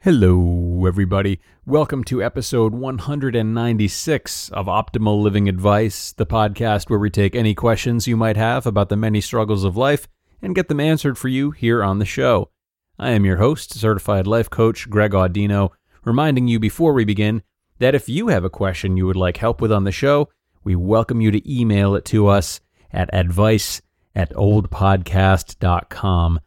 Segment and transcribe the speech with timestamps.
[0.00, 1.40] Hello, everybody.
[1.64, 8.06] Welcome to episode 196 of Optimal Living Advice, the podcast where we take any questions
[8.06, 10.06] you might have about the many struggles of life
[10.40, 12.50] and get them answered for you here on the show.
[12.98, 15.70] I am your host, certified life coach Greg Audino,
[16.04, 17.42] reminding you before we begin
[17.78, 20.28] that if you have a question you would like help with on the show,
[20.62, 22.60] we welcome you to email it to us
[22.92, 23.82] at advice
[24.14, 26.40] at olapodcast.com.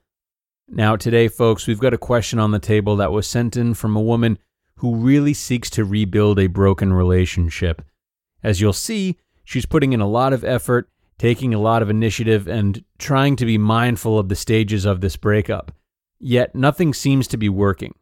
[0.71, 3.95] Now, today, folks, we've got a question on the table that was sent in from
[3.95, 4.37] a woman
[4.75, 7.81] who really seeks to rebuild a broken relationship.
[8.43, 12.47] As you'll see, she's putting in a lot of effort, taking a lot of initiative,
[12.47, 15.71] and trying to be mindful of the stages of this breakup.
[16.19, 17.95] Yet, nothing seems to be working.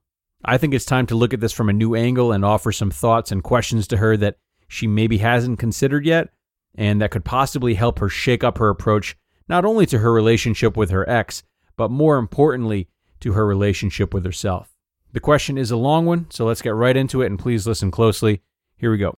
[0.44, 2.92] I think it's time to look at this from a new angle and offer some
[2.92, 4.38] thoughts and questions to her that
[4.68, 6.30] she maybe hasn't considered yet,
[6.76, 9.16] and that could possibly help her shake up her approach
[9.48, 11.44] not only to her relationship with her ex,
[11.78, 12.90] but more importantly,
[13.22, 14.70] to her relationship with herself.
[15.14, 17.92] The question is a long one, so let's get right into it and please listen
[17.92, 18.42] closely.
[18.76, 19.16] Here we go.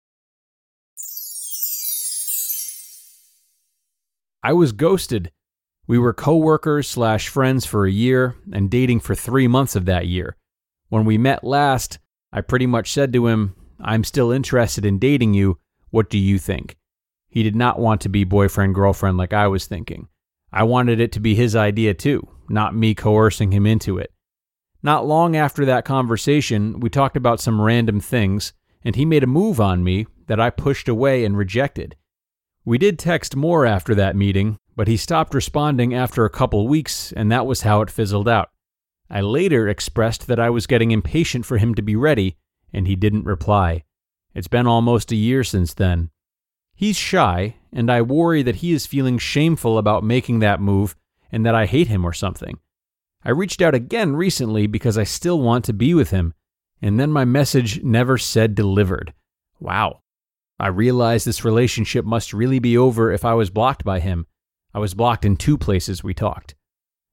[4.43, 5.33] I was ghosted.
[5.87, 10.07] We were coworkers slash friends for a year and dating for three months of that
[10.07, 10.37] year.
[10.91, 11.99] When we met last,
[12.33, 15.59] I pretty much said to him, I'm still interested in dating you.
[15.91, 16.77] What do you think?
[17.29, 20.09] He did not want to be boyfriend girlfriend like I was thinking.
[20.53, 24.13] I wanted it to be his idea too, not me coercing him into it.
[24.83, 28.53] Not long after that conversation, we talked about some random things,
[28.85, 31.97] and he made a move on me that I pushed away and rejected.
[32.65, 37.13] We did text more after that meeting, but he stopped responding after a couple weeks,
[37.13, 38.51] and that was how it fizzled out.
[39.11, 42.37] I later expressed that I was getting impatient for him to be ready,
[42.73, 43.85] and he didn't reply.
[44.35, 46.11] It's been almost a year since then.
[46.79, 50.95] He's shy, and I worry that he is feeling shameful about making that move
[51.33, 52.61] and that I hate him or something.
[53.25, 56.35] I reached out again recently because I still want to be with him,
[56.81, 59.13] and then my message never said delivered.
[59.59, 60.03] Wow.
[60.61, 64.29] I realized this relationship must really be over if I was blocked by him.
[64.73, 66.55] I was blocked in two places we talked.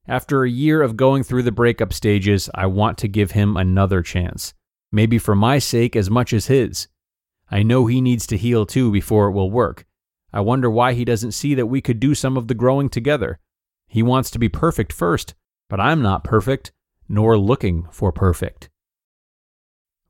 [0.06, 4.00] After a year of going through the breakup stages, I want to give him another
[4.00, 4.54] chance.
[4.92, 6.86] Maybe for my sake as much as his.
[7.50, 9.84] I know he needs to heal too before it will work.
[10.32, 13.38] I wonder why he doesn't see that we could do some of the growing together.
[13.88, 15.34] He wants to be perfect first,
[15.68, 16.72] but I'm not perfect,
[17.08, 18.68] nor looking for perfect.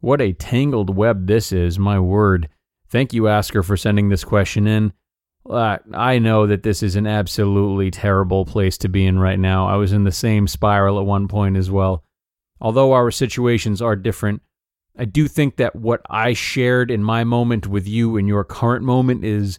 [0.01, 2.49] What a tangled web this is, my word.
[2.89, 4.93] Thank you, Asker, for sending this question in.
[5.49, 9.69] Uh, I know that this is an absolutely terrible place to be in right now.
[9.69, 12.03] I was in the same spiral at one point as well.
[12.61, 14.43] Although our situations are different,
[14.99, 18.85] I do think that what I shared in my moment with you in your current
[18.85, 19.59] moment is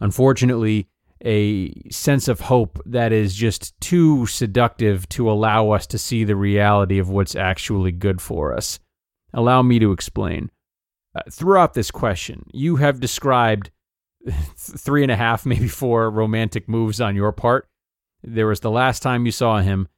[0.00, 0.88] unfortunately
[1.24, 6.36] a sense of hope that is just too seductive to allow us to see the
[6.36, 8.78] reality of what's actually good for us.
[9.32, 10.50] Allow me to explain.
[11.14, 13.70] Uh, throughout this question, you have described
[14.56, 17.68] three and a half, maybe four romantic moves on your part.
[18.22, 19.88] There was the last time you saw him,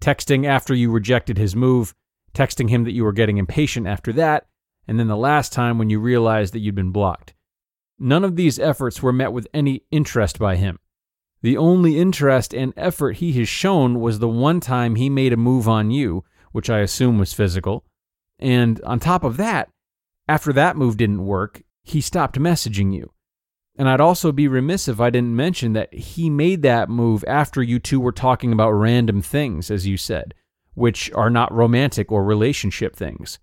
[0.00, 1.94] texting after you rejected his move,
[2.34, 4.46] texting him that you were getting impatient after that,
[4.86, 7.34] and then the last time when you realized that you'd been blocked.
[7.98, 10.78] None of these efforts were met with any interest by him.
[11.42, 15.36] The only interest and effort he has shown was the one time he made a
[15.36, 17.84] move on you, which I assume was physical.
[18.38, 19.68] And on top of that,
[20.28, 23.12] after that move didn't work, he stopped messaging you.
[23.76, 27.62] And I'd also be remiss if I didn't mention that he made that move after
[27.62, 30.34] you two were talking about random things, as you said,
[30.78, 33.38] which are not romantic or relationship things.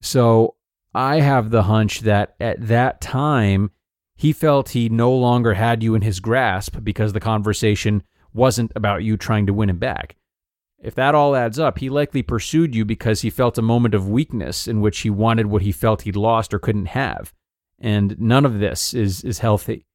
[0.00, 0.56] So
[0.94, 3.70] I have the hunch that at that time,
[4.16, 9.02] he felt he no longer had you in his grasp because the conversation wasn't about
[9.02, 10.16] you trying to win him back.
[10.82, 14.08] If that all adds up, he likely pursued you because he felt a moment of
[14.08, 17.34] weakness in which he wanted what he felt he'd lost or couldn't have.
[17.78, 19.86] And none of this is, is healthy.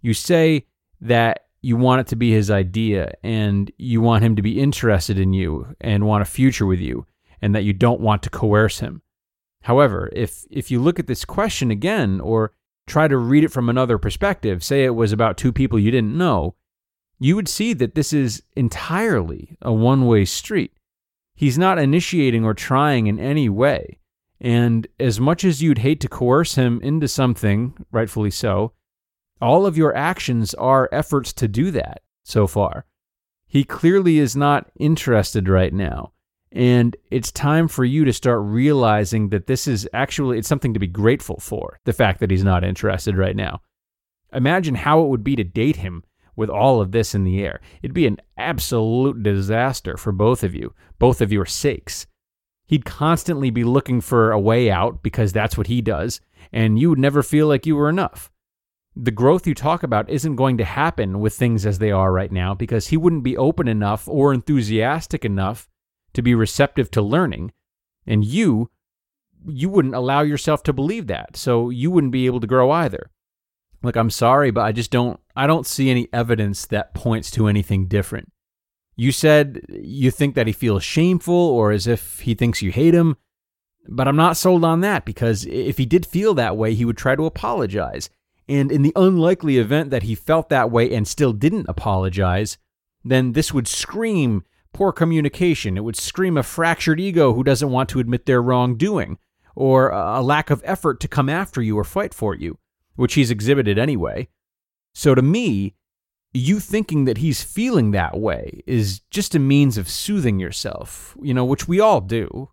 [0.00, 0.66] You say
[1.00, 5.18] that you want it to be his idea and you want him to be interested
[5.18, 7.04] in you and want a future with you
[7.42, 9.02] and that you don't want to coerce him.
[9.62, 12.52] However, if if you look at this question again or
[12.86, 16.16] try to read it from another perspective, say it was about two people you didn't
[16.16, 16.54] know,
[17.18, 20.72] you would see that this is entirely a one-way street.
[21.34, 23.98] He's not initiating or trying in any way.
[24.40, 28.72] And as much as you'd hate to coerce him into something, rightfully so,
[29.40, 32.86] all of your actions are efforts to do that so far.
[33.46, 36.12] He clearly is not interested right now.
[36.52, 40.80] And it's time for you to start realizing that this is actually it's something to
[40.80, 43.60] be grateful for, the fact that he's not interested right now.
[44.32, 46.02] Imagine how it would be to date him
[46.34, 47.60] with all of this in the air.
[47.82, 52.06] It'd be an absolute disaster for both of you, both of your sakes.
[52.66, 56.20] He'd constantly be looking for a way out because that's what he does,
[56.52, 58.30] and you would never feel like you were enough
[58.98, 62.32] the growth you talk about isn't going to happen with things as they are right
[62.32, 65.68] now because he wouldn't be open enough or enthusiastic enough
[66.14, 67.52] to be receptive to learning.
[68.06, 68.70] And you,
[69.46, 71.36] you wouldn't allow yourself to believe that.
[71.36, 73.10] So you wouldn't be able to grow either.
[73.82, 77.48] Like, I'm sorry, but I just don't, I don't see any evidence that points to
[77.48, 78.32] anything different.
[78.96, 82.94] You said you think that he feels shameful or as if he thinks you hate
[82.94, 83.18] him.
[83.88, 86.96] But I'm not sold on that because if he did feel that way, he would
[86.96, 88.08] try to apologize.
[88.48, 92.58] And in the unlikely event that he felt that way and still didn't apologize,
[93.04, 95.76] then this would scream poor communication.
[95.76, 99.18] It would scream a fractured ego who doesn't want to admit their wrongdoing,
[99.54, 102.58] or a lack of effort to come after you or fight for you,
[102.94, 104.28] which he's exhibited anyway.
[104.94, 105.74] So to me,
[106.32, 111.32] you thinking that he's feeling that way is just a means of soothing yourself, you
[111.32, 112.50] know, which we all do.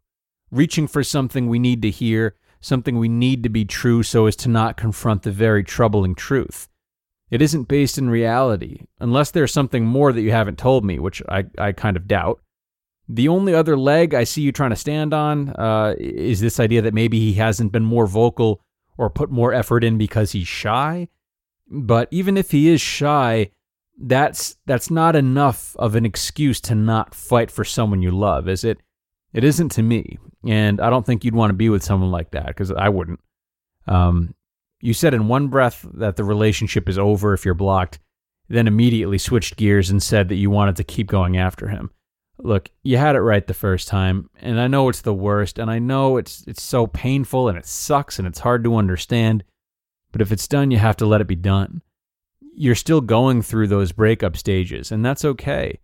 [0.50, 4.36] Reaching for something we need to hear something we need to be true so as
[4.38, 6.70] to not confront the very troubling truth.
[7.30, 11.22] It isn't based in reality, unless there's something more that you haven't told me, which
[11.28, 12.42] I, I kind of doubt.
[13.10, 16.82] The only other leg I see you trying to stand on uh, is this idea
[16.84, 18.64] that maybe he hasn't been more vocal
[18.98, 21.10] or put more effort in because he's shy.
[21.68, 23.50] But even if he is shy,
[24.00, 28.64] that's that's not enough of an excuse to not fight for someone you love, is
[28.64, 28.80] it?
[29.34, 30.18] It isn't to me.
[30.48, 33.20] And I don't think you'd want to be with someone like that because I wouldn't.
[33.88, 34.36] Um,
[34.82, 38.00] you said in one breath that the relationship is over if you're blocked,
[38.50, 41.90] then immediately switched gears and said that you wanted to keep going after him.
[42.38, 45.72] Look, you had it right the first time, and I know it's the worst, and
[45.72, 49.44] I know it's it's so painful and it sucks and it's hard to understand,
[50.12, 51.82] but if it's done, you have to let it be done.
[52.56, 55.80] You're still going through those breakup stages, and that's okay.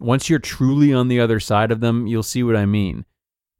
[0.00, 3.04] Once you're truly on the other side of them, you'll see what I mean.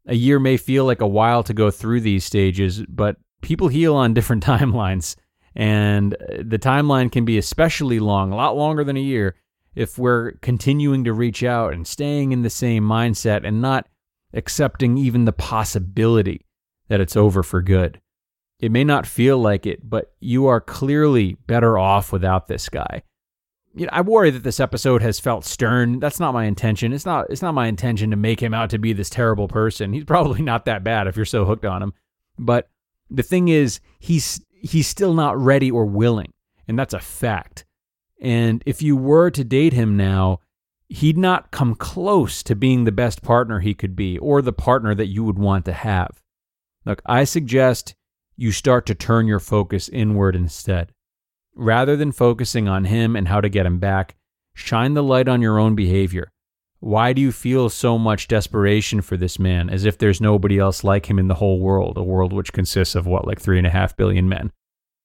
[0.06, 3.94] A year may feel like a while to go through these stages, but people heal
[3.94, 5.17] on different timelines.
[5.55, 9.35] And uh, the timeline can be especially long, a lot longer than a year,
[9.75, 13.88] if we're continuing to reach out and staying in the same mindset and not
[14.32, 16.44] accepting even the possibility
[16.88, 18.00] that it's over for good.
[18.61, 23.02] It may not feel like it, but you are clearly better off without this guy
[23.74, 26.00] you know, I worry that this episode has felt stern.
[26.00, 26.92] That's not my intention.
[26.92, 29.92] It's not it's not my intention to make him out to be this terrible person.
[29.92, 31.92] He's probably not that bad if you're so hooked on him.
[32.38, 32.68] But
[33.10, 36.32] the thing is, he's he's still not ready or willing,
[36.66, 37.64] and that's a fact.
[38.20, 40.40] And if you were to date him now,
[40.88, 44.94] he'd not come close to being the best partner he could be or the partner
[44.94, 46.20] that you would want to have.
[46.84, 47.94] Look, I suggest
[48.37, 50.92] you start to turn your focus inward instead.
[51.58, 54.14] Rather than focusing on him and how to get him back,
[54.54, 56.30] shine the light on your own behavior.
[56.78, 60.84] Why do you feel so much desperation for this man as if there's nobody else
[60.84, 63.66] like him in the whole world, a world which consists of what, like three and
[63.66, 64.52] a half billion men?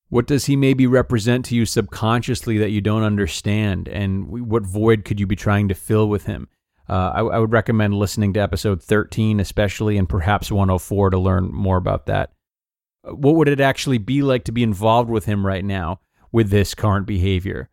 [0.10, 3.88] What does he maybe represent to you subconsciously that you don't understand?
[3.88, 6.50] And what void could you be trying to fill with him?
[6.88, 11.52] Uh, I, I would recommend listening to episode 13, especially, and perhaps 104 to learn
[11.52, 12.32] more about that.
[13.02, 16.00] What would it actually be like to be involved with him right now?
[16.34, 17.70] With this current behavior?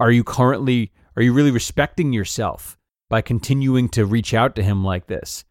[0.00, 2.76] Are you currently, are you really respecting yourself
[3.08, 5.44] by continuing to reach out to him like this?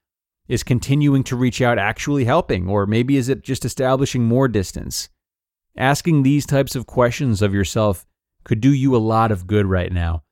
[0.50, 5.08] Is continuing to reach out actually helping, or maybe is it just establishing more distance?
[5.78, 8.08] Asking these types of questions of yourself
[8.44, 10.24] could do you a lot of good right now.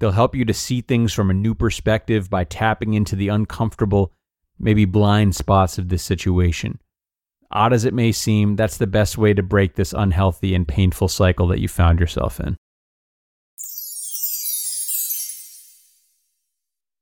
[0.00, 4.12] They'll help you to see things from a new perspective by tapping into the uncomfortable,
[4.58, 6.80] maybe blind spots of this situation.
[7.52, 11.08] Odd as it may seem, that's the best way to break this unhealthy and painful
[11.08, 12.56] cycle that you found yourself in.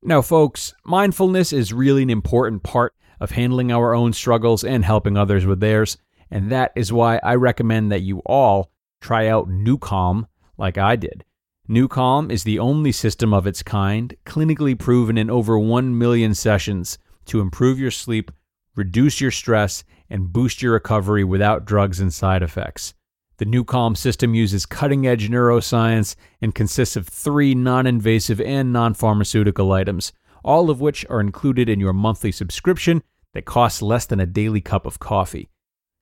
[0.02, 5.18] Now, folks, mindfulness is really an important part of handling our own struggles and helping
[5.18, 5.98] others with theirs,
[6.30, 10.26] and that is why I recommend that you all try out NuCalm
[10.56, 11.24] like I did.
[11.68, 16.96] NuCalm is the only system of its kind, clinically proven in over 1 million sessions
[17.26, 18.30] to improve your sleep,
[18.74, 22.94] reduce your stress, and boost your recovery without drugs and side effects.
[23.38, 28.94] The NuCalm system uses cutting edge neuroscience and consists of three non invasive and non
[28.94, 30.12] pharmaceutical items,
[30.44, 33.02] all of which are included in your monthly subscription
[33.34, 35.48] that costs less than a daily cup of coffee.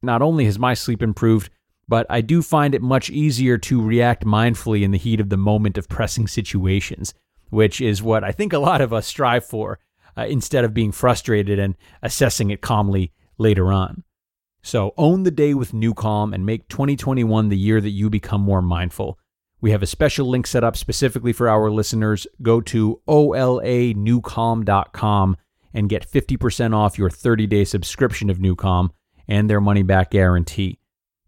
[0.02, 1.50] Not only has my sleep improved,
[1.88, 5.36] but I do find it much easier to react mindfully in the heat of the
[5.36, 7.12] moment of pressing situations,
[7.50, 9.78] which is what I think a lot of us strive for
[10.16, 14.02] uh, instead of being frustrated and assessing it calmly later on.
[14.62, 18.62] So own the day with NuCalm and make 2021 the year that you become more
[18.62, 19.18] mindful.
[19.60, 22.26] We have a special link set up specifically for our listeners.
[22.42, 25.36] Go to olanucalm.com
[25.72, 28.90] and get 50% off your 30-day subscription of NuCalm
[29.28, 30.80] and their money-back guarantee.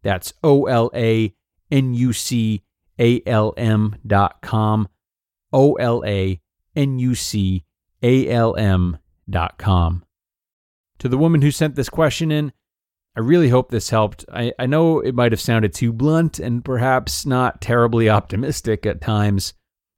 [0.03, 1.33] That's O L A
[1.71, 2.65] N U C
[2.99, 4.89] A L M dot com.
[5.53, 6.41] O L A
[6.75, 7.65] N U C
[8.03, 8.99] A L M
[9.29, 10.05] dot com.
[10.99, 12.53] To the woman who sent this question in,
[13.17, 14.25] I really hope this helped.
[14.33, 19.01] I, I know it might have sounded too blunt and perhaps not terribly optimistic at
[19.01, 19.55] times,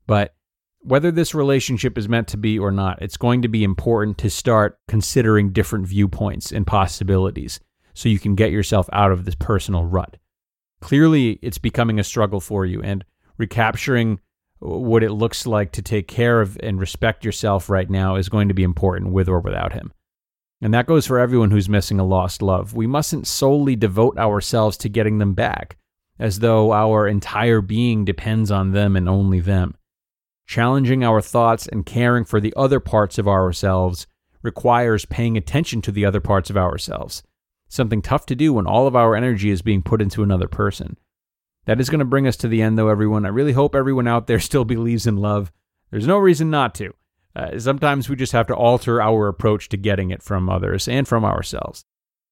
[0.06, 0.34] but
[0.80, 4.30] whether this relationship is meant to be or not, it's going to be important to
[4.30, 7.60] start considering different viewpoints and possibilities
[7.92, 10.16] so you can get yourself out of this personal rut.
[10.80, 13.04] Clearly, it's becoming a struggle for you, and
[13.36, 14.20] recapturing
[14.60, 18.48] what it looks like to take care of and respect yourself right now is going
[18.48, 19.92] to be important with or without him.
[20.62, 22.74] And that goes for everyone who's missing a lost love.
[22.74, 25.78] We mustn't solely devote ourselves to getting them back,
[26.18, 29.74] as though our entire being depends on them and only them.
[30.46, 34.06] Challenging our thoughts and caring for the other parts of ourselves
[34.42, 37.22] requires paying attention to the other parts of ourselves,
[37.68, 40.96] something tough to do when all of our energy is being put into another person.
[41.66, 43.24] That is going to bring us to the end, though, everyone.
[43.24, 45.52] I really hope everyone out there still believes in love.
[45.90, 46.94] There's no reason not to.
[47.34, 51.06] Uh, sometimes we just have to alter our approach to getting it from others and
[51.06, 51.84] from ourselves.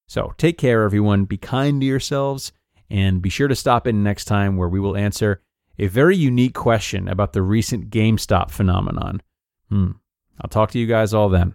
[0.07, 1.25] So take care, everyone.
[1.25, 2.53] Be kind to yourselves,
[2.91, 5.43] and be sure to stop in next time where we will answer
[5.79, 9.23] a very unique question about the recent GameStop phenomenon.
[9.69, 9.93] Hmm.
[10.41, 11.55] I'll talk to you guys all then.